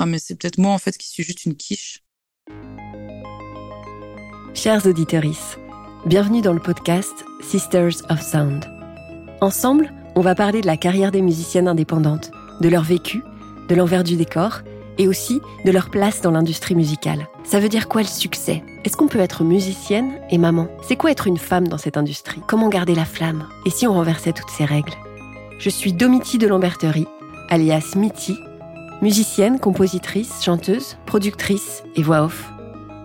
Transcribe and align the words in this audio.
pas, 0.00 0.06
mais 0.06 0.18
c'est 0.18 0.34
peut-être 0.34 0.58
moi 0.58 0.72
en 0.72 0.78
fait 0.78 0.96
qui 0.96 1.08
suis 1.08 1.22
juste 1.22 1.44
une 1.44 1.54
quiche. 1.54 2.02
Chers 4.54 4.86
auditeurs, 4.86 5.22
bienvenue 6.06 6.40
dans 6.40 6.54
le 6.54 6.60
podcast 6.60 7.12
Sisters 7.42 8.02
of 8.08 8.22
Sound. 8.22 8.64
Ensemble, 9.42 9.92
on 10.16 10.22
va 10.22 10.34
parler 10.34 10.62
de 10.62 10.66
la 10.66 10.78
carrière 10.78 11.12
des 11.12 11.20
musiciennes 11.20 11.68
indépendantes, 11.68 12.30
de 12.62 12.68
leur 12.68 12.82
vécu, 12.82 13.22
de 13.68 13.74
l'envers 13.74 14.02
du 14.02 14.16
décor 14.16 14.60
et 14.96 15.06
aussi 15.06 15.40
de 15.66 15.70
leur 15.70 15.90
place 15.90 16.22
dans 16.22 16.30
l'industrie 16.30 16.74
musicale. 16.74 17.28
Ça 17.44 17.60
veut 17.60 17.68
dire 17.68 17.86
quoi 17.86 18.00
le 18.00 18.08
succès? 18.08 18.62
Est-ce 18.84 18.96
qu'on 18.96 19.08
peut 19.08 19.20
être 19.20 19.44
musicienne 19.44 20.18
et 20.30 20.38
maman? 20.38 20.68
C'est 20.86 20.96
quoi 20.96 21.10
être 21.10 21.26
une 21.26 21.38
femme 21.38 21.68
dans 21.68 21.78
cette 21.78 21.98
industrie? 21.98 22.40
Comment 22.48 22.70
garder 22.70 22.94
la 22.94 23.04
flamme? 23.04 23.46
Et 23.66 23.70
si 23.70 23.86
on 23.86 23.92
renversait 23.92 24.32
toutes 24.32 24.50
ces 24.50 24.64
règles? 24.64 24.94
Je 25.58 25.68
suis 25.68 25.92
Domiti 25.92 26.38
de 26.38 26.46
Lamberterie, 26.46 27.06
alias 27.50 27.92
Mitty, 27.96 28.38
musicienne, 29.02 29.58
compositrice, 29.58 30.42
chanteuse, 30.42 30.96
productrice 31.06 31.82
et 31.96 32.02
voix 32.02 32.22
off. 32.22 32.50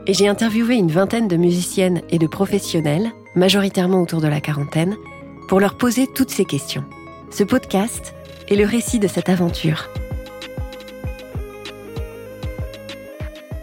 Et 0.08 0.14
j'ai 0.14 0.28
interviewé 0.28 0.76
une 0.76 0.92
vingtaine 0.92 1.28
de 1.28 1.38
musiciennes 1.38 2.02
et 2.10 2.20
de 2.20 2.28
professionnels, 2.28 3.12
majoritairement 3.34 4.02
autour 4.02 4.22
de 4.22 4.28
la 4.28 4.42
quarantaine, 4.42 4.96
pour 5.48 5.60
leur 5.60 5.78
poser 5.78 6.08
toutes 6.08 6.32
ces 6.32 6.46
questions. 6.46 6.84
Ce 7.32 7.44
podcast 7.44 8.14
est 8.50 8.56
le 8.56 8.66
récit 8.66 9.00
de 9.00 9.08
cette 9.08 9.30
aventure. 9.30 9.90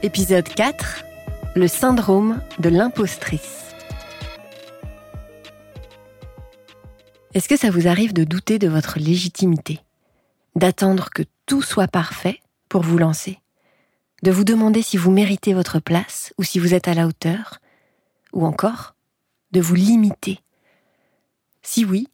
Épisode 0.03 0.49
4 0.49 1.05
Le 1.55 1.69
syndrome 1.69 2.41
de 2.59 2.69
l'impostrice. 2.69 3.63
Est-ce 7.35 7.49
que 7.49 7.57
ça 7.57 7.71
vous 7.71 7.89
arrive 7.89 8.13
de 8.13 8.25
douter 8.25 8.59
de 8.59 8.69
votre 8.69 8.99
légitimité? 8.99 9.81
D'attendre 10.57 11.09
que 11.15 11.23
tout 11.47 11.63
soit 11.63 11.89
parfait 11.89 12.41
pour 12.69 12.83
vous 12.83 12.99
lancer 12.99 13.41
De 14.23 14.31
vous 14.31 14.45
demander 14.45 14.83
si 14.83 14.97
vous 14.97 15.11
méritez 15.11 15.55
votre 15.55 15.81
place 15.81 16.33
ou 16.39 16.43
si 16.43 16.59
vous 16.59 16.75
êtes 16.75 16.89
à 16.89 16.95
la 16.95 17.07
hauteur 17.07 17.59
Ou 18.33 18.47
encore 18.47 18.95
de 19.53 19.61
vous 19.61 19.75
limiter 19.75 20.41
Si 21.63 21.85
oui, 21.85 22.09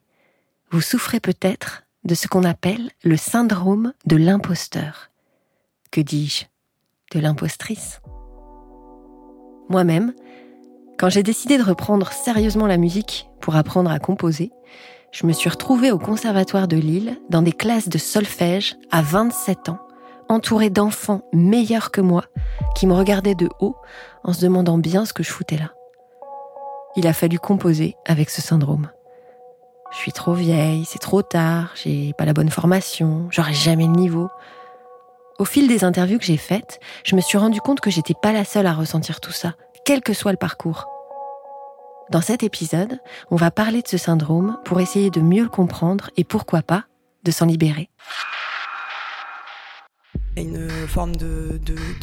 vous 0.71 0.81
souffrez 0.81 1.21
peut-être 1.21 1.85
de 2.05 2.15
ce 2.15 2.29
qu'on 2.29 2.45
appelle 2.45 2.91
le 3.03 3.17
syndrome 3.17 3.93
de 4.07 4.17
l'imposteur. 4.17 5.11
Que 5.91 6.01
dis-je 6.01 6.45
de 7.13 7.21
l'impostrice? 7.21 8.01
Moi-même, 9.69 10.15
quand 10.99 11.11
j'ai 11.11 11.23
décidé 11.23 11.59
de 11.59 11.63
reprendre 11.63 12.13
sérieusement 12.13 12.67
la 12.67 12.77
musique 12.77 13.29
pour 13.41 13.57
apprendre 13.57 13.91
à 13.91 13.99
composer, 13.99 14.51
je 15.11 15.27
me 15.27 15.33
suis 15.33 15.49
retrouvée 15.49 15.91
au 15.91 15.99
Conservatoire 15.99 16.69
de 16.69 16.77
Lille 16.77 17.19
dans 17.31 17.43
des 17.43 17.53
classes 17.53 17.89
de 17.89 17.99
solfège 17.99 18.77
à 18.91 19.03
27 19.03 19.71
ans, 19.71 19.79
entourée 20.29 20.71
d'enfants 20.71 21.23
meilleurs 21.33 21.91
que 21.91 22.01
moi 22.01 22.25
qui 22.77 22.87
me 22.87 22.95
regardaient 22.95 23.35
de 23.35 23.49
haut 23.61 23.77
en 24.25 24.33
se 24.33 24.43
demandant 24.43 24.79
bien 24.79 25.07
ce 25.07 25.13
que 25.13 25.23
je 25.23 25.31
foutais 25.31 25.57
là. 25.57 25.73
Il 26.97 27.07
a 27.07 27.13
fallu 27.13 27.39
composer 27.39 27.97
avec 28.07 28.29
ce 28.29 28.43
syndrome. 28.43 28.91
Je 29.91 29.97
suis 29.97 30.13
trop 30.13 30.35
vieille, 30.35 30.85
c'est 30.85 30.99
trop 30.99 31.23
tard, 31.23 31.73
j'ai 31.75 32.13
pas 32.19 32.27
la 32.27 32.35
bonne 32.35 32.51
formation, 32.51 33.29
j'aurai 33.31 33.55
jamais 33.55 33.87
le 33.87 33.93
niveau. 33.93 34.29
Au 35.39 35.47
fil 35.47 35.67
des 35.67 35.85
interviews 35.85 36.19
que 36.19 36.25
j'ai 36.25 36.37
faites, 36.37 36.81
je 37.05 37.17
me 37.17 37.23
suis 37.23 37.39
rendu 37.39 37.61
compte 37.61 37.81
que 37.81 37.91
j'étais 37.91 38.15
pas 38.21 38.33
la 38.33 38.45
seule 38.45 38.67
à 38.67 38.75
ressentir 38.75 39.21
tout 39.21 39.33
ça, 39.33 39.55
quel 39.85 40.03
que 40.03 40.13
soit 40.13 40.33
le 40.33 40.37
parcours. 40.37 40.98
Dans 42.11 42.23
cet 42.23 42.43
épisode, 42.43 43.01
on 43.31 43.37
va 43.37 43.51
parler 43.51 43.83
de 43.83 43.89
ce 43.89 43.99
syndrome 43.99 44.57
pour 44.65 44.81
essayer 44.81 45.11
de 45.11 45.21
mieux 45.21 45.43
le 45.43 45.51
comprendre 45.51 46.09
et 46.17 46.25
pourquoi 46.25 46.63
pas 46.63 46.85
de 47.23 47.31
s'en 47.31 47.45
libérer. 47.45 47.91
Il 50.35 50.45
y 50.45 50.47
a 50.47 50.49
une 50.49 50.69
forme 50.87 51.17
de, 51.17 51.61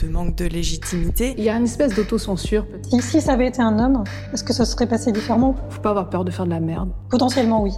manque 0.07 0.35
de 0.35 0.45
légitimité. 0.45 1.33
Il 1.39 1.43
y 1.43 1.49
a 1.49 1.55
une 1.57 1.63
espèce 1.63 1.95
d'autocensure. 1.95 2.67
Si, 2.83 3.01
si 3.01 3.19
ça 3.21 3.33
avait 3.33 3.47
été 3.47 3.63
un 3.63 3.79
homme, 3.79 4.03
est-ce 4.31 4.43
que 4.43 4.53
ça 4.53 4.65
serait 4.65 4.87
passé 4.87 5.11
différemment? 5.11 5.55
Faut 5.69 5.81
pas 5.81 5.89
avoir 5.89 6.09
peur 6.11 6.23
de 6.23 6.29
faire 6.29 6.45
de 6.45 6.51
la 6.51 6.59
merde. 6.59 6.91
Potentiellement 7.09 7.63
oui. 7.63 7.71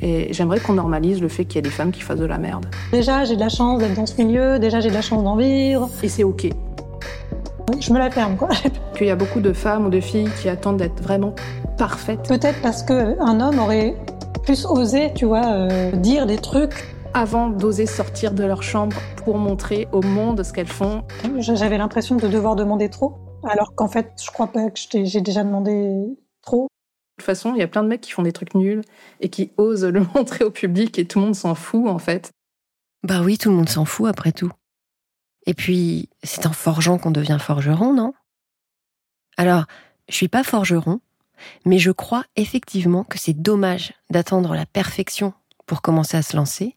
Et 0.00 0.32
j'aimerais 0.32 0.58
qu'on 0.58 0.72
normalise 0.72 1.20
le 1.20 1.28
fait 1.28 1.44
qu'il 1.44 1.56
y 1.56 1.58
a 1.58 1.62
des 1.62 1.70
femmes 1.70 1.92
qui 1.92 2.00
fassent 2.00 2.18
de 2.18 2.26
la 2.26 2.38
merde. 2.38 2.66
Déjà, 2.90 3.24
j'ai 3.24 3.36
de 3.36 3.40
la 3.40 3.48
chance 3.48 3.78
d'être 3.78 3.94
dans 3.94 4.06
ce 4.06 4.20
milieu, 4.20 4.58
déjà, 4.58 4.80
j'ai 4.80 4.88
de 4.88 4.94
la 4.94 5.02
chance 5.02 5.22
d'en 5.22 5.36
vivre. 5.36 5.88
Et 6.02 6.08
c'est 6.08 6.24
OK. 6.24 6.48
Je 7.80 7.92
me 7.92 7.98
la 7.98 8.10
ferme, 8.10 8.36
quoi. 8.36 8.48
Qu'il 8.96 9.06
y 9.06 9.10
a 9.10 9.16
beaucoup 9.16 9.40
de 9.40 9.52
femmes 9.52 9.86
ou 9.86 9.90
de 9.90 10.00
filles 10.00 10.30
qui 10.40 10.48
attendent 10.48 10.78
d'être 10.78 11.02
vraiment 11.02 11.34
parfaites. 11.76 12.26
Peut-être 12.28 12.60
parce 12.62 12.82
qu'un 12.82 13.40
homme 13.40 13.58
aurait 13.58 13.96
plus 14.44 14.66
osé, 14.66 15.12
tu 15.14 15.24
vois, 15.24 15.46
euh, 15.46 15.90
dire 15.92 16.26
des 16.26 16.38
trucs. 16.38 16.94
Avant 17.16 17.48
d'oser 17.48 17.86
sortir 17.86 18.32
de 18.32 18.42
leur 18.44 18.64
chambre 18.64 18.96
pour 19.24 19.38
montrer 19.38 19.86
au 19.92 20.02
monde 20.02 20.42
ce 20.42 20.52
qu'elles 20.52 20.66
font. 20.66 21.04
J'avais 21.38 21.78
l'impression 21.78 22.16
de 22.16 22.26
devoir 22.26 22.56
demander 22.56 22.88
trop, 22.88 23.14
alors 23.48 23.76
qu'en 23.76 23.86
fait, 23.86 24.10
je 24.20 24.30
crois 24.32 24.48
pas 24.48 24.68
que 24.68 25.04
j'ai 25.04 25.20
déjà 25.20 25.44
demandé 25.44 26.08
trop. 26.42 26.62
De 26.64 27.22
toute 27.22 27.26
façon, 27.26 27.52
il 27.54 27.60
y 27.60 27.62
a 27.62 27.68
plein 27.68 27.84
de 27.84 27.88
mecs 27.88 28.00
qui 28.00 28.10
font 28.10 28.22
des 28.22 28.32
trucs 28.32 28.54
nuls 28.56 28.82
et 29.20 29.28
qui 29.28 29.52
osent 29.58 29.84
le 29.92 30.04
montrer 30.14 30.44
au 30.44 30.50
public 30.50 30.98
et 30.98 31.04
tout 31.04 31.20
le 31.20 31.26
monde 31.26 31.36
s'en 31.36 31.54
fout 31.54 31.86
en 31.86 31.98
fait. 31.98 32.32
Bah 33.04 33.20
oui, 33.22 33.38
tout 33.38 33.50
le 33.50 33.56
monde 33.56 33.68
s'en 33.68 33.84
fout 33.84 34.08
après 34.08 34.32
tout. 34.32 34.50
Et 35.46 35.54
puis, 35.54 36.08
c'est 36.22 36.46
en 36.46 36.52
forgeant 36.52 36.98
qu'on 36.98 37.10
devient 37.10 37.38
forgeron, 37.40 37.92
non? 37.92 38.14
Alors, 39.36 39.64
je 40.08 40.14
suis 40.14 40.28
pas 40.28 40.44
forgeron, 40.44 41.00
mais 41.64 41.78
je 41.78 41.90
crois 41.90 42.24
effectivement 42.36 43.04
que 43.04 43.18
c'est 43.18 43.34
dommage 43.34 43.92
d'attendre 44.10 44.54
la 44.54 44.66
perfection 44.66 45.34
pour 45.66 45.82
commencer 45.82 46.16
à 46.16 46.22
se 46.22 46.36
lancer, 46.36 46.76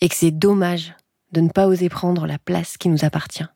et 0.00 0.08
que 0.08 0.14
c'est 0.14 0.30
dommage 0.30 0.94
de 1.32 1.40
ne 1.40 1.50
pas 1.50 1.66
oser 1.66 1.88
prendre 1.88 2.26
la 2.26 2.38
place 2.38 2.76
qui 2.76 2.88
nous 2.88 3.04
appartient. 3.04 3.46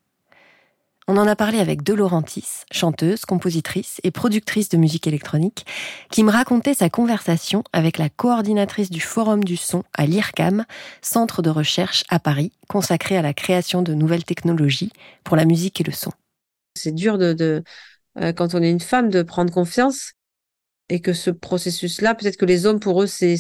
On 1.13 1.19
en 1.19 1.27
a 1.27 1.37
parlé 1.37 1.59
avec 1.59 1.83
De 1.83 1.93
Laurentis, 1.93 2.63
chanteuse, 2.71 3.27
compositrice 3.27 4.01
et 4.03 4.11
productrice 4.11 4.71
de 4.71 4.79
musique 4.79 5.07
électronique, 5.07 5.67
qui 6.11 6.25
me 6.25 6.31
racontait 6.31 6.73
sa 6.73 6.89
conversation 6.89 7.65
avec 7.75 7.99
la 7.99 8.09
coordinatrice 8.09 8.89
du 8.89 9.03
Forum 9.03 9.45
du 9.45 9.59
son 9.59 9.85
à 9.93 10.07
l'IRCAM, 10.07 10.65
centre 11.03 11.43
de 11.43 11.51
recherche 11.51 12.05
à 12.09 12.19
Paris, 12.19 12.51
consacré 12.67 13.19
à 13.19 13.21
la 13.21 13.35
création 13.35 13.83
de 13.83 13.93
nouvelles 13.93 14.25
technologies 14.25 14.91
pour 15.23 15.37
la 15.37 15.45
musique 15.45 15.83
et 15.83 15.85
le 15.85 15.93
son. 15.93 16.13
C'est 16.79 16.95
dur 16.95 17.19
de, 17.19 17.63
euh, 18.19 18.33
quand 18.33 18.55
on 18.55 18.63
est 18.63 18.71
une 18.71 18.81
femme, 18.81 19.11
de 19.11 19.23
prendre 19.23 19.53
confiance 19.53 20.13
et 20.89 21.01
que 21.01 21.13
ce 21.13 21.29
processus-là, 21.29 22.15
peut-être 22.15 22.39
que 22.39 22.47
les 22.47 22.65
hommes, 22.65 22.81
pour 22.81 23.03
eux, 23.03 23.07
c'est 23.07 23.37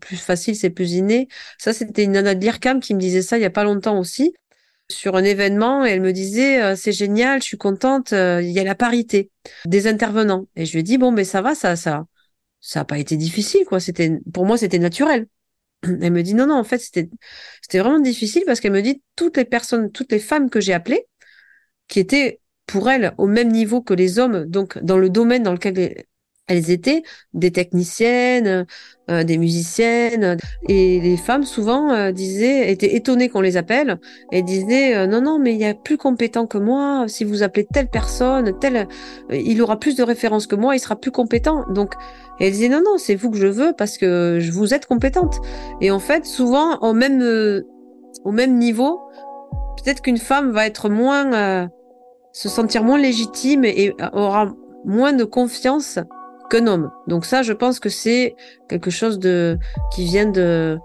plus 0.00 0.16
facile, 0.16 0.56
c'est 0.56 0.70
plus 0.70 0.94
inné. 0.94 1.28
Ça, 1.58 1.72
c'était 1.72 2.02
une 2.02 2.12
nana 2.12 2.34
de 2.34 2.40
l'IRCAM 2.40 2.80
qui 2.80 2.92
me 2.92 2.98
disait 2.98 3.22
ça 3.22 3.38
il 3.38 3.42
y 3.42 3.46
a 3.46 3.50
pas 3.50 3.62
longtemps 3.62 4.00
aussi 4.00 4.34
sur 4.90 5.16
un 5.16 5.24
événement 5.24 5.84
elle 5.84 6.00
me 6.00 6.12
disait 6.12 6.62
euh, 6.62 6.76
c'est 6.76 6.92
génial, 6.92 7.40
je 7.40 7.46
suis 7.46 7.58
contente, 7.58 8.12
euh, 8.12 8.42
il 8.42 8.50
y 8.50 8.60
a 8.60 8.64
la 8.64 8.74
parité 8.74 9.30
des 9.66 9.86
intervenants. 9.86 10.46
Et 10.56 10.66
je 10.66 10.72
lui 10.72 10.80
ai 10.80 10.82
dit 10.82 10.98
bon 10.98 11.10
mais 11.10 11.24
ça 11.24 11.42
va, 11.42 11.54
ça 11.54 11.76
ça 11.76 12.06
ça 12.60 12.80
a 12.80 12.84
pas 12.84 12.98
été 12.98 13.16
difficile 13.16 13.64
quoi, 13.66 13.80
c'était 13.80 14.18
pour 14.32 14.46
moi 14.46 14.56
c'était 14.58 14.78
naturel. 14.78 15.26
Elle 15.82 16.12
me 16.12 16.22
dit 16.22 16.34
non 16.34 16.46
non 16.46 16.56
en 16.56 16.64
fait 16.64 16.78
c'était 16.78 17.08
c'était 17.62 17.78
vraiment 17.78 18.00
difficile 18.00 18.44
parce 18.46 18.60
qu'elle 18.60 18.72
me 18.72 18.82
dit 18.82 19.02
toutes 19.16 19.36
les 19.36 19.44
personnes, 19.44 19.90
toutes 19.90 20.12
les 20.12 20.18
femmes 20.18 20.50
que 20.50 20.60
j'ai 20.60 20.72
appelées 20.72 21.06
qui 21.88 22.00
étaient 22.00 22.40
pour 22.66 22.90
elle 22.90 23.12
au 23.18 23.26
même 23.26 23.50
niveau 23.52 23.82
que 23.82 23.92
les 23.92 24.18
hommes 24.18 24.46
donc 24.46 24.78
dans 24.78 24.96
le 24.96 25.10
domaine 25.10 25.42
dans 25.42 25.52
lequel 25.52 26.04
elles 26.46 26.70
étaient 26.70 27.02
des 27.32 27.50
techniciennes, 27.50 28.66
euh, 29.10 29.24
des 29.24 29.38
musiciennes, 29.38 30.36
et 30.68 31.00
les 31.00 31.16
femmes 31.16 31.44
souvent 31.44 31.90
euh, 31.90 32.12
disaient, 32.12 32.70
étaient 32.70 32.94
étonnées 32.94 33.28
qu'on 33.28 33.40
les 33.40 33.56
appelle, 33.56 33.98
et 34.30 34.42
disaient 34.42 34.94
euh, 34.94 35.06
non 35.06 35.22
non 35.22 35.38
mais 35.38 35.54
il 35.54 35.60
y 35.60 35.64
a 35.64 35.74
plus 35.74 35.96
compétent 35.96 36.46
que 36.46 36.58
moi. 36.58 37.06
Si 37.08 37.24
vous 37.24 37.42
appelez 37.42 37.66
telle 37.70 37.88
personne, 37.88 38.58
tel, 38.58 38.88
il 39.30 39.60
aura 39.62 39.78
plus 39.78 39.96
de 39.96 40.02
références 40.02 40.46
que 40.46 40.56
moi, 40.56 40.76
il 40.76 40.80
sera 40.80 40.96
plus 40.96 41.10
compétent. 41.10 41.64
Donc 41.70 41.94
elles 42.40 42.52
disaient 42.52 42.68
non 42.68 42.82
non 42.84 42.98
c'est 42.98 43.14
vous 43.14 43.30
que 43.30 43.38
je 43.38 43.46
veux 43.46 43.72
parce 43.76 43.96
que 43.96 44.38
je 44.40 44.52
vous 44.52 44.74
êtes 44.74 44.86
compétente. 44.86 45.36
Et 45.80 45.90
en 45.90 46.00
fait 46.00 46.26
souvent 46.26 46.78
au 46.80 46.92
même 46.92 47.22
au 48.24 48.32
même 48.32 48.58
niveau, 48.58 49.00
peut-être 49.82 50.02
qu'une 50.02 50.18
femme 50.18 50.50
va 50.50 50.66
être 50.66 50.88
moins 50.88 51.68
se 52.32 52.48
sentir 52.48 52.82
moins 52.82 52.98
légitime 52.98 53.64
et 53.64 53.94
aura 54.12 54.52
moins 54.84 55.12
de 55.12 55.24
confiance 55.24 55.98
qu'un 56.50 56.66
homme. 56.66 56.90
Donc 57.06 57.24
ça, 57.24 57.42
je 57.42 57.52
pense 57.52 57.80
que 57.80 57.88
c'est 57.88 58.34
quelque 58.68 58.90
chose 58.90 59.18
de 59.18 59.58
qui 59.92 60.04
vient 60.04 60.26
de 60.26 60.78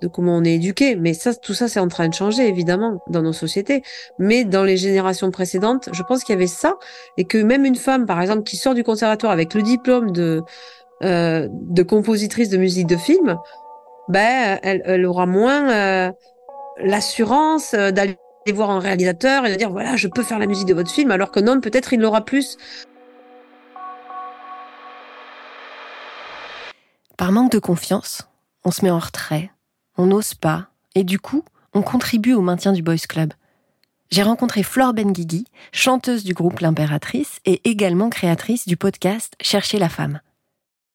de 0.00 0.08
comment 0.08 0.36
on 0.36 0.44
est 0.44 0.54
éduqué. 0.54 0.96
Mais 0.96 1.14
ça, 1.14 1.34
tout 1.34 1.54
ça, 1.54 1.68
c'est 1.68 1.80
en 1.80 1.88
train 1.88 2.08
de 2.08 2.14
changer, 2.14 2.48
évidemment, 2.48 3.02
dans 3.08 3.22
nos 3.22 3.32
sociétés. 3.32 3.82
Mais 4.18 4.44
dans 4.44 4.64
les 4.64 4.76
générations 4.76 5.30
précédentes, 5.30 5.88
je 5.92 6.02
pense 6.02 6.24
qu'il 6.24 6.34
y 6.34 6.36
avait 6.38 6.46
ça. 6.46 6.76
Et 7.16 7.24
que 7.24 7.38
même 7.38 7.64
une 7.64 7.76
femme, 7.76 8.06
par 8.06 8.20
exemple, 8.20 8.42
qui 8.42 8.56
sort 8.56 8.74
du 8.74 8.84
conservatoire 8.84 9.32
avec 9.32 9.54
le 9.54 9.62
diplôme 9.62 10.12
de, 10.12 10.42
euh, 11.02 11.48
de 11.50 11.82
compositrice 11.82 12.48
de 12.48 12.56
musique 12.56 12.86
de 12.86 12.96
film, 12.96 13.36
ben, 14.08 14.58
elle, 14.62 14.82
elle 14.84 15.06
aura 15.06 15.26
moins 15.26 15.70
euh, 15.70 16.12
l'assurance 16.82 17.74
euh, 17.74 17.90
d'aller 17.90 18.16
voir 18.52 18.70
un 18.70 18.80
réalisateur 18.80 19.46
et 19.46 19.52
de 19.52 19.56
dire, 19.56 19.70
voilà, 19.70 19.96
je 19.96 20.08
peux 20.08 20.22
faire 20.22 20.38
la 20.38 20.46
musique 20.46 20.66
de 20.66 20.74
votre 20.74 20.90
film, 20.90 21.10
alors 21.10 21.30
qu'un 21.30 21.46
homme, 21.46 21.60
peut-être, 21.60 21.92
il 21.92 22.00
l'aura 22.00 22.24
plus 22.24 22.56
Par 27.20 27.32
manque 27.32 27.52
de 27.52 27.58
confiance, 27.58 28.30
on 28.64 28.70
se 28.70 28.82
met 28.82 28.90
en 28.90 28.98
retrait, 28.98 29.50
on 29.98 30.06
n'ose 30.06 30.32
pas, 30.32 30.68
et 30.94 31.04
du 31.04 31.18
coup, 31.18 31.44
on 31.74 31.82
contribue 31.82 32.32
au 32.32 32.40
maintien 32.40 32.72
du 32.72 32.80
boys 32.80 32.96
club. 33.06 33.34
j'ai 34.10 34.22
rencontré 34.22 34.62
Flore 34.62 34.94
Benguigui, 34.94 35.44
chanteuse 35.70 36.24
du 36.24 36.32
groupe 36.32 36.60
L'Impératrice 36.60 37.40
et 37.44 37.60
également 37.68 38.08
créatrice 38.08 38.66
du 38.66 38.78
podcast 38.78 39.34
Chercher 39.42 39.78
la 39.78 39.90
femme. 39.90 40.20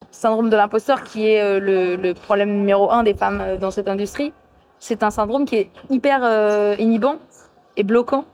Syndrome 0.10 0.50
de 0.50 0.56
l'imposteur 0.56 1.04
qui 1.04 1.27
est 1.27 1.44
euh, 1.44 1.60
le, 1.60 2.13
problème 2.13 2.57
numéro 2.57 2.89
un 2.89 3.04
des 3.04 3.13
femmes 3.13 3.42
euh, 3.42 3.57
dans 3.57 3.69
cette 3.69 3.88
industrie. 3.88 4.33
C'est 4.80 5.04
un 5.04 5.12
syndrome 5.12 5.45
qui 5.45 5.57
est 5.57 5.69
hyper 5.92 6.22
euh, 6.24 6.75
inhibant 6.80 7.18
et 7.77 7.83
bloquant. 7.83 8.25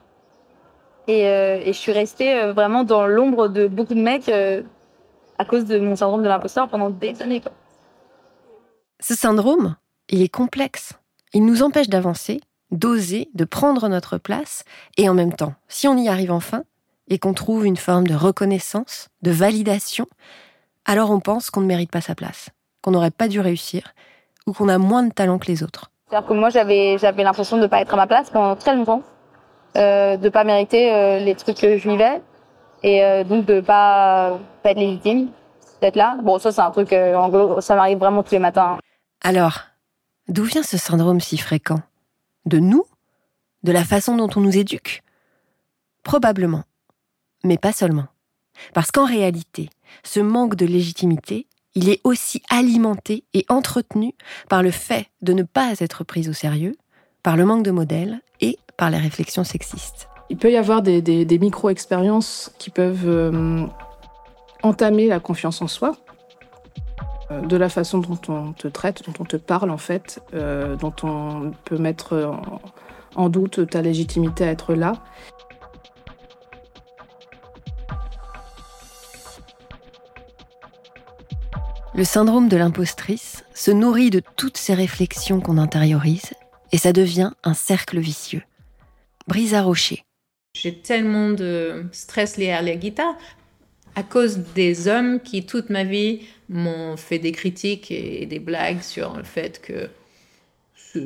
Et, 1.10 1.26
je 1.66 1.74
suis 1.74 1.92
restée 1.92 2.54
vraiment 2.54 2.86
dans 2.86 3.06
l'ombre 3.06 3.50
de 3.50 3.68
beaucoup 3.68 3.96
de 3.96 4.02
mecs 4.02 4.30
à 4.30 5.44
cause 5.44 5.66
de 5.66 5.78
mon 5.78 5.98
syndrome 5.98 6.24
de 6.24 6.30
l'imposteur 6.30 6.70
pendant 6.70 6.90
des 6.90 7.22
années. 7.22 7.42
Ce 9.04 9.16
syndrome, 9.16 9.76
il 10.10 10.22
est 10.22 10.30
complexe. 10.30 10.94
Il 11.34 11.44
nous 11.44 11.64
empêche 11.64 11.90
d'avancer, 11.90 12.40
d'oser, 12.70 13.30
de 13.34 13.46
prendre 13.46 13.90
notre 13.90 14.20
place, 14.20 14.64
et 14.96 15.10
en 15.10 15.16
même 15.16 15.34
temps, 15.34 15.56
si 15.68 15.88
on 15.88 15.98
y 15.98 16.08
arrive 16.08 16.32
enfin, 16.32 16.64
et 17.08 17.18
qu'on 17.18 17.34
trouve 17.34 17.66
une 17.66 17.78
forme 17.78 18.06
de 18.06 18.14
reconnaissance, 18.14 19.10
de 19.24 19.32
validation, 19.32 20.06
alors 20.86 21.10
on 21.10 21.20
pense 21.20 21.50
qu'on 21.50 21.62
ne 21.62 21.66
mérite 21.66 21.90
pas 21.90 22.02
sa 22.02 22.14
place, 22.14 22.50
qu'on 22.84 22.92
n'aurait 22.92 23.10
pas 23.10 23.28
dû 23.28 23.40
réussir, 23.40 23.94
ou 24.46 24.54
qu'on 24.54 24.70
a 24.70 24.78
moins 24.78 25.02
de 25.02 25.12
talent 25.12 25.40
que 25.40 25.48
les 25.48 25.64
autres. 25.64 25.90
C'est-à-dire 26.08 26.28
que 26.28 26.34
moi, 26.34 26.50
j'avais, 26.50 26.98
l'impression 27.24 27.58
de 27.58 27.64
ne 27.64 27.68
pas 27.68 27.82
être 27.82 27.96
à 27.96 27.98
ma 27.98 28.06
place 28.06 28.30
pendant 28.30 28.56
très 28.56 28.76
longtemps, 28.76 29.02
euh, 29.78 30.16
de 30.16 30.30
pas 30.30 30.44
mériter 30.44 30.94
euh, 30.94 31.18
les 31.18 31.34
trucs 31.34 31.58
que 31.58 31.76
je 31.76 31.90
vivais, 31.90 32.22
et 32.84 33.04
euh, 33.04 33.24
donc 33.24 33.46
de 33.46 33.62
pas, 33.62 34.38
pas 34.62 34.72
être 34.72 34.80
légitime, 34.80 35.30
d'être 35.82 35.96
là. 35.96 36.18
Bon, 36.22 36.38
ça, 36.38 36.52
c'est 36.52 36.62
un 36.62 36.72
truc, 36.72 36.94
euh, 36.94 37.60
ça 37.62 37.76
m'arrive 37.76 37.98
vraiment 37.98 38.22
tous 38.22 38.34
les 38.34 38.40
matins. 38.40 38.78
Alors, 39.22 39.60
d'où 40.28 40.44
vient 40.44 40.64
ce 40.64 40.78
syndrome 40.78 41.22
si 41.22 41.38
fréquent? 41.38 41.82
De 42.46 42.58
nous? 42.58 42.86
De 43.62 43.72
la 43.72 43.84
façon 43.84 44.18
dont 44.18 44.30
on 44.36 44.42
nous 44.42 44.58
éduque? 44.58 45.04
Probablement. 46.04 46.64
Mais 47.44 47.58
pas 47.58 47.72
seulement. 47.72 48.08
Parce 48.74 48.90
qu'en 48.90 49.06
réalité, 49.06 49.70
ce 50.04 50.20
manque 50.20 50.56
de 50.56 50.66
légitimité, 50.66 51.48
il 51.76 51.90
est 51.90 52.02
aussi 52.04 52.42
alimenté 52.50 53.24
et 53.36 53.46
entretenu 53.48 54.16
par 54.50 54.64
le 54.64 54.72
fait 54.72 55.08
de 55.22 55.34
ne 55.34 55.44
pas 55.44 55.74
être 55.80 56.04
prise 56.04 56.28
au 56.28 56.34
sérieux, 56.34 56.76
par 57.22 57.38
le 57.38 57.46
manque 57.46 57.64
de 57.64 57.72
modèles 57.72 58.22
et 58.40 58.58
par 58.76 58.90
les 58.90 58.98
réflexions 58.98 59.44
sexistes. 59.44 60.08
Il 60.32 60.38
peut 60.38 60.52
y 60.52 60.58
avoir 60.58 60.82
des, 60.82 61.40
micro-expériences 61.40 62.52
qui 62.58 62.72
peuvent 62.72 63.08
euh, 63.08 63.66
entamer 64.64 65.08
la 65.08 65.20
confiance 65.20 65.62
en 65.62 65.68
soi, 65.68 65.96
de 67.40 67.58
la 67.58 67.70
façon 67.70 68.00
dont 68.00 68.20
on 68.28 68.54
te 68.54 68.68
traite, 68.68 69.06
dont 69.06 69.14
on 69.20 69.26
te 69.26 69.38
parle 69.38 69.70
en 69.70 69.78
fait, 69.78 70.22
euh, 70.34 70.76
dont 70.76 70.94
on 71.04 71.54
peut 71.66 71.78
mettre 71.78 72.18
en, 72.18 72.62
en 73.16 73.30
doute 73.30 73.70
ta 73.70 73.82
légitimité 73.82 74.44
à 74.44 74.52
être 74.52 74.74
là. 74.74 74.94
Le 81.94 82.06
syndrome 82.06 82.48
de 82.48 82.58
l'impostrice 82.58 83.44
se 83.54 83.70
nourrit 83.70 84.10
de 84.10 84.22
toutes 84.38 84.58
ces 84.58 84.74
réflexions 84.74 85.42
qu'on 85.42 85.58
intériorise 85.58 86.32
et 86.72 86.78
ça 86.78 86.94
devient 86.94 87.32
un 87.44 87.54
cercle 87.54 88.00
vicieux. 88.00 88.44
Brisa 89.28 89.62
Rocher. 89.62 90.04
J'ai 90.54 90.78
tellement 90.78 91.30
de 91.30 91.86
stress 91.92 92.38
lié 92.38 92.52
à 92.52 92.62
la 92.62 92.76
guitare 92.76 93.16
à 93.96 94.04
cause 94.04 94.38
des 94.56 94.88
hommes 94.88 95.20
qui, 95.22 95.46
toute 95.46 95.70
ma 95.70 95.84
vie, 95.84 96.22
m'ont 96.50 96.98
fait 96.98 97.20
des 97.20 97.32
critiques 97.32 97.92
et 97.92 98.26
des 98.26 98.40
blagues 98.40 98.82
sur 98.82 99.16
le 99.18 99.24
fait 99.24 99.62
que 99.62 99.90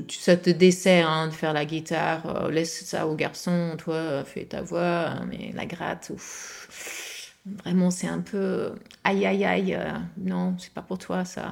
ça 0.10 0.36
te 0.38 0.50
dessert 0.50 1.10
hein, 1.10 1.28
de 1.28 1.34
faire 1.34 1.54
la 1.54 1.66
guitare. 1.66 2.46
euh, 2.46 2.52
laisse 2.52 2.86
ça 2.86 3.08
aux 3.08 3.16
garçons, 3.16 3.76
toi, 3.78 4.24
fais 4.24 4.46
ta 4.46 4.62
voix, 4.62 5.08
hein, 5.10 5.28
mais 5.30 5.52
la 5.54 5.66
gratte, 5.66 6.12
ouf. 6.14 7.34
Vraiment, 7.64 7.92
c'est 7.92 8.08
un 8.08 8.22
peu 8.22 8.72
aïe 9.04 9.26
aïe 9.26 9.46
aïe. 9.46 9.76
euh, 9.76 9.92
non, 10.18 10.56
c'est 10.58 10.74
pas 10.74 10.82
pour 10.82 10.98
toi 10.98 11.26
ça. 11.26 11.52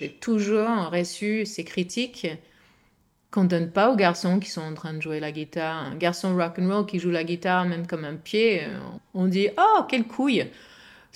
J'ai 0.00 0.10
toujours 0.10 0.90
reçu 0.90 1.44
ces 1.44 1.64
critiques 1.64 2.26
qu'on 3.30 3.44
donne 3.44 3.70
pas 3.70 3.90
aux 3.90 3.96
garçons 3.96 4.38
qui 4.40 4.48
sont 4.48 4.62
en 4.62 4.74
train 4.74 4.94
de 4.94 5.02
jouer 5.02 5.20
la 5.20 5.32
guitare. 5.32 5.84
Un 5.84 5.96
garçon 5.96 6.34
rock 6.36 6.58
and 6.58 6.68
roll 6.68 6.86
qui 6.86 6.98
joue 6.98 7.10
la 7.10 7.24
guitare 7.24 7.66
même 7.66 7.86
comme 7.86 8.04
un 8.04 8.14
pied, 8.16 8.62
on 9.12 9.26
dit 9.26 9.48
oh 9.58 9.82
quelle 9.88 10.04
couille. 10.06 10.46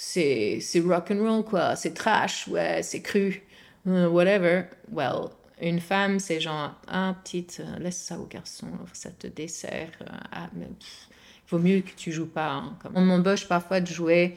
C'est 0.00 0.60
rock 0.86 1.10
and 1.10 1.18
roll 1.18 1.44
quoi, 1.44 1.74
c'est 1.74 1.92
trash, 1.92 2.46
ouais, 2.46 2.84
c'est 2.84 3.02
cru, 3.02 3.42
euh, 3.88 4.08
whatever. 4.08 4.66
Well, 4.92 5.30
une 5.60 5.80
femme 5.80 6.20
c'est 6.20 6.40
genre 6.40 6.72
ah 6.86 7.16
petite, 7.24 7.60
euh, 7.60 7.78
laisse 7.80 7.96
ça 7.98 8.16
aux 8.16 8.26
garçons, 8.26 8.68
ça 8.92 9.10
te 9.10 9.26
dessert. 9.26 9.90
euh, 10.02 10.06
ah, 10.30 10.48
mais, 10.54 10.66
pff, 10.66 11.08
vaut 11.50 11.58
mieux 11.58 11.80
que 11.80 11.90
tu 11.96 12.12
joues 12.12 12.28
pas. 12.28 12.52
hein. 12.52 12.78
On 12.94 13.00
m'embauche 13.00 13.48
parfois 13.48 13.80
de 13.80 13.88
jouer 13.88 14.36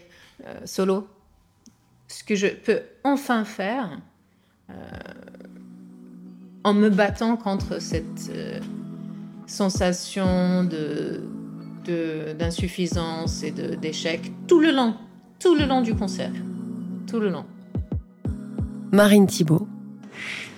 solo. 0.65 1.07
Ce 2.07 2.23
que 2.23 2.33
je 2.33 2.47
peux 2.47 2.81
enfin 3.03 3.45
faire 3.45 3.99
en 6.63 6.73
me 6.73 6.89
battant 6.89 7.37
contre 7.37 7.79
cette 7.79 8.31
sensation 9.45 10.63
de 10.63 11.21
d'insuffisance 12.37 13.43
et 13.43 13.51
d'échec 13.51 14.31
tout 14.47 14.59
le 14.59 14.71
long, 14.71 14.95
tout 15.41 15.55
le 15.55 15.65
long 15.65 15.81
du 15.81 15.95
concert, 15.95 16.31
tout 17.07 17.19
le 17.19 17.29
long. 17.29 17.45
Marine 18.91 19.25
Thibault. 19.25 19.67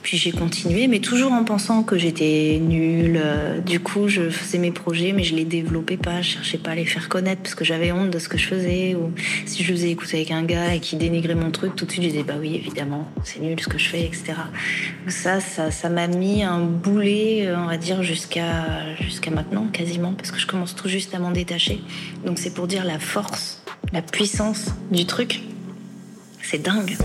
Puis 0.02 0.18
j'ai 0.18 0.34
continué, 0.34 0.88
mais 0.88 1.00
toujours 1.00 1.32
en 1.32 1.46
pensant 1.46 1.84
que 1.84 1.98
j'étais 1.98 2.60
nulle. 2.62 3.22
Du 3.66 3.80
coup, 3.80 4.10
je 4.10 4.30
faisais 4.30 4.58
mes 4.58 4.72
projets, 4.72 5.14
mais 5.14 5.24
je 5.24 5.34
les 5.34 5.46
développais 5.46 5.96
pas. 5.96 6.22
Je 6.22 6.32
cherchais 6.32 6.58
pas 6.58 6.72
à 6.72 6.76
les 6.76 6.84
faire 6.84 7.08
connaître 7.08 7.42
parce 7.42 7.56
que 7.56 7.64
j'avais 7.64 7.94
honte 7.94 8.10
de 8.10 8.20
ce 8.20 8.28
que 8.28 8.38
je 8.38 8.46
faisais. 8.46 8.96
Ou 8.96 9.14
si 9.46 9.64
je 9.64 9.72
faisais 9.72 9.90
écouter 9.90 10.18
avec 10.18 10.32
un 10.32 10.44
gars 10.44 10.74
et 10.76 10.82
qui 10.82 10.98
dénigrait 10.98 11.36
mon 11.36 11.52
truc, 11.52 11.78
tout 11.78 11.86
de 11.86 11.92
suite, 11.92 12.04
je 12.04 12.10
disais 12.10 12.24
bah 12.24 12.34
oui, 12.38 12.54
évidemment, 12.54 13.08
c'est 13.24 13.40
nul 13.40 13.58
ce 13.62 13.70
que 13.70 13.78
je 13.78 13.88
fais, 13.88 14.04
etc. 14.04 14.34
Donc 15.04 15.12
ça, 15.12 15.40
ça, 15.40 15.72
ça 15.72 15.88
m'a 15.88 16.08
mis 16.08 16.44
un 16.44 16.60
boulet, 16.60 17.48
euh, 17.48 17.58
on 17.58 17.68
va 17.68 17.78
dire, 17.78 18.04
jusqu'à 18.04 18.94
jusqu'à 19.00 19.32
maintenant, 19.32 19.68
quasiment, 19.72 20.12
parce 20.12 20.32
que 20.32 20.40
je 20.40 20.48
commence 20.48 20.76
tout 20.76 20.90
juste 20.90 21.16
à 21.16 21.20
m'en 21.20 21.32
détacher. 21.32 21.80
Donc 22.26 22.40
c'est 22.40 22.54
pour 22.54 22.68
dire 22.68 22.84
la 22.84 23.00
force, 23.00 23.63
la 23.94 24.02
puissance 24.02 24.72
du 24.90 25.06
truc. 25.06 25.44
C'est 26.42 26.58
dingue. 26.58 26.98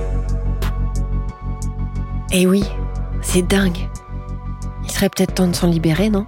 Eh 2.33 2.47
oui, 2.47 2.65
c'est 3.21 3.47
dingue. 3.47 3.89
Il 4.85 4.91
serait 4.91 5.11
peut-être 5.11 5.35
temps 5.35 5.49
de 5.49 5.55
s'en 5.55 5.69
libérer, 5.69 6.09
non? 6.09 6.27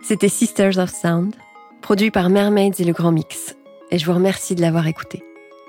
C'était 0.00 0.28
Sisters 0.28 0.78
of 0.78 0.90
Sound, 0.90 1.34
produit 1.82 2.10
par 2.10 2.30
Mermaids 2.30 2.72
et 2.78 2.84
le 2.84 2.92
Grand 2.92 3.12
Mix. 3.12 3.56
Et 3.90 3.98
je 3.98 4.06
vous 4.06 4.14
remercie 4.14 4.54
de 4.54 4.60
l'avoir 4.60 4.86
écouté. 4.86 5.22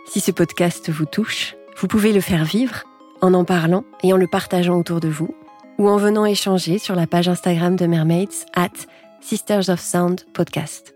Si 0.08 0.22
ce 0.22 0.32
podcast 0.32 0.90
vous 0.92 1.06
touche, 1.06 1.56
vous 1.78 1.88
pouvez 1.88 2.14
le 2.14 2.22
faire 2.22 2.46
vivre 2.46 2.84
en 3.22 3.34
en 3.34 3.44
parlant 3.44 3.84
et 4.04 4.14
en 4.14 4.18
le 4.18 4.28
partageant 4.28 4.78
autour 4.78 5.00
de 5.02 5.10
vous, 5.10 5.36
ou 5.80 5.90
en 5.90 5.98
venant 5.98 6.26
échanger 6.26 6.78
sur 6.78 6.94
la 6.94 7.08
page 7.08 7.30
Instagram 7.30 7.76
de 7.76 7.88
Mermaids 7.88 8.46
at 8.54 8.70
Sisters 9.22 9.70
of 9.70 9.80
Sound 9.80 10.26
Podcast. 10.34 10.94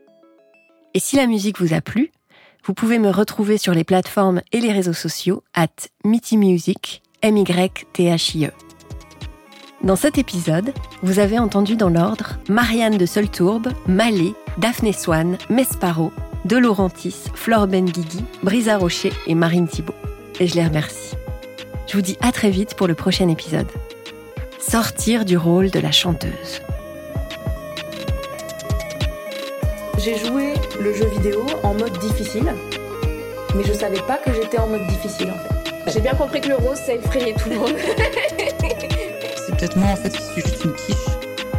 Et 0.93 0.99
si 0.99 1.15
la 1.15 1.25
musique 1.25 1.59
vous 1.59 1.73
a 1.73 1.81
plu, 1.81 2.11
vous 2.65 2.73
pouvez 2.73 2.99
me 2.99 3.09
retrouver 3.09 3.57
sur 3.57 3.73
les 3.73 3.83
plateformes 3.83 4.41
et 4.51 4.59
les 4.59 4.71
réseaux 4.71 4.93
sociaux 4.93 5.43
at 5.53 5.67
Mitty 6.05 6.37
Music, 6.37 7.01
M-Y-T-H-I-E. 7.21 8.51
Dans 9.83 9.95
cet 9.95 10.17
épisode, 10.17 10.73
vous 11.01 11.19
avez 11.19 11.39
entendu 11.39 11.75
dans 11.75 11.89
l'ordre 11.89 12.37
Marianne 12.47 12.97
de 12.97 13.05
Soltourbe, 13.05 13.69
Malé, 13.87 14.33
Daphné 14.57 14.93
Swan, 14.93 15.37
Mesparo, 15.49 16.11
De 16.45 16.57
Laurentis, 16.57 17.15
Flore 17.33 17.67
Benguigui, 17.67 18.23
Brisa 18.43 18.77
Rocher 18.77 19.11
et 19.27 19.35
Marine 19.35 19.67
Thibault. 19.67 19.95
Et 20.39 20.47
je 20.47 20.55
les 20.55 20.65
remercie. 20.65 21.15
Je 21.87 21.95
vous 21.95 22.01
dis 22.01 22.17
à 22.21 22.31
très 22.31 22.49
vite 22.49 22.75
pour 22.75 22.87
le 22.87 22.95
prochain 22.95 23.27
épisode. 23.27 23.67
Sortir 24.69 25.25
du 25.25 25.37
rôle 25.37 25.69
de 25.69 25.79
la 25.79 25.91
chanteuse. 25.91 26.61
J'ai 29.97 30.17
joué 30.17 30.53
le 30.79 30.93
jeu 30.93 31.05
vidéo 31.07 31.45
en 31.63 31.73
mode 31.73 31.97
difficile, 31.99 32.53
mais 33.55 33.63
je 33.63 33.73
savais 33.73 33.99
pas 34.01 34.17
que 34.17 34.33
j'étais 34.33 34.57
en 34.57 34.67
mode 34.67 34.85
difficile 34.87 35.31
en 35.31 35.37
fait. 35.63 35.91
J'ai 35.93 36.01
bien 36.01 36.13
compris 36.13 36.41
que 36.41 36.49
le 36.49 36.55
rose 36.55 36.77
ça 36.77 36.93
effrayait 36.93 37.33
tout 37.33 37.49
le 37.49 37.55
monde. 37.57 37.75
C'est 39.45 39.55
peut-être 39.57 39.75
moi 39.77 39.89
en 39.91 39.95
fait 39.95 40.09
qui 40.09 40.23
suis 40.23 40.41
juste 40.41 40.63
une 40.65 40.73
quiche. 40.73 40.95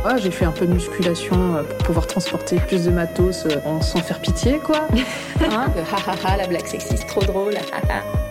Ouais, 0.05 0.19
j'ai 0.21 0.31
fait 0.31 0.45
un 0.45 0.51
peu 0.53 0.67
de 0.67 0.73
musculation 0.75 1.55
euh, 1.57 1.63
pour 1.63 1.79
pouvoir 1.79 2.07
transporter 2.07 2.57
plus 2.57 2.85
de 2.85 2.91
matos 2.91 3.47
euh, 3.47 3.57
en- 3.65 3.81
sans 3.81 4.01
faire 4.01 4.21
pitié, 4.21 4.59
quoi. 4.59 4.87
Hein? 5.41 5.67
Le 5.75 5.81
ha 5.83 5.97
ha 6.07 6.15
ha, 6.33 6.37
la 6.37 6.47
blague 6.47 6.67
sexiste, 6.67 7.07
trop 7.07 7.23
drôle. 7.23 7.55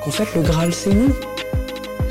Qu'en 0.04 0.12
fait, 0.12 0.28
le 0.36 0.42
Graal, 0.42 0.72
c'est 0.74 0.94
nous. 0.94 1.16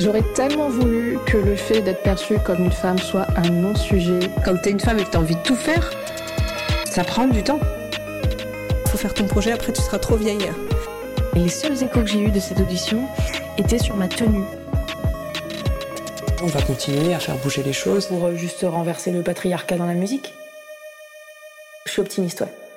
J'aurais 0.03 0.25
tellement 0.35 0.69
voulu 0.69 1.17
que 1.27 1.37
le 1.37 1.55
fait 1.55 1.81
d'être 1.81 2.03
perçue 2.03 2.37
comme 2.41 2.65
une 2.65 2.73
femme 2.73 2.99
soit 2.99 3.29
un 3.37 3.49
non-sujet. 3.51 4.19
Quand 4.45 4.57
t'es 4.61 4.73
une 4.73 4.81
femme 4.81 4.99
et 4.99 5.05
que 5.05 5.11
t'as 5.11 5.21
envie 5.21 5.37
de 5.37 5.43
tout 5.43 5.55
faire, 5.55 5.93
ça 6.85 7.05
prend 7.05 7.29
du 7.29 7.45
temps. 7.45 7.61
Faut 8.89 8.99
faire 8.99 9.15
ton 9.15 9.29
projet, 9.29 9.53
après 9.53 9.73
tu 9.73 9.81
seras 9.81 10.01
trop 10.01 10.17
vieille. 10.17 10.51
Et 11.37 11.39
les 11.39 11.49
seuls 11.49 11.81
échos 11.81 12.01
que 12.01 12.07
j'ai 12.07 12.19
eus 12.19 12.33
de 12.33 12.41
cette 12.41 12.59
audition 12.59 13.05
étaient 13.59 13.79
sur 13.79 13.95
ma 13.97 14.09
tenue. 14.09 14.43
On 16.43 16.47
va 16.47 16.63
continuer 16.63 17.15
à 17.15 17.21
faire 17.21 17.37
bouger 17.37 17.63
les 17.63 17.73
choses. 17.73 18.07
Pour 18.07 18.27
euh, 18.27 18.35
juste 18.35 18.67
renverser 18.69 19.13
le 19.13 19.23
patriarcat 19.23 19.77
dans 19.77 19.87
la 19.87 19.95
musique. 19.95 20.35
Je 21.87 21.93
suis 21.93 22.01
optimiste, 22.01 22.41
ouais. 22.41 22.72